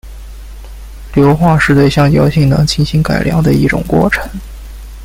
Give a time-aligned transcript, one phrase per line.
[1.13, 4.27] 硫化是对橡胶性能进行改良的一种过程。